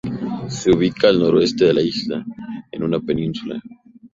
[0.49, 2.25] Se ubica al noreste de la isla,
[2.71, 3.61] en una península.